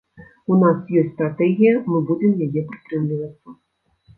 [0.53, 3.59] У нас ёсць стратэгія, мы будзем яе прытрымлівацца.